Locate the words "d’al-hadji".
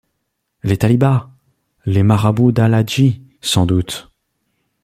2.51-3.21